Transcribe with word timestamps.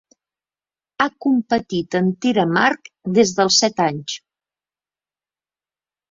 Ha 1.03 1.05
competit 1.25 1.97
en 1.99 2.07
tir 2.25 2.31
amb 2.43 2.59
arc 2.61 2.89
des 3.17 3.33
dels 3.39 3.59
set 3.65 3.83
anys. 3.85 4.15